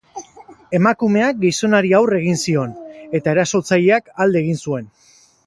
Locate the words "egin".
2.21-2.39, 4.45-4.61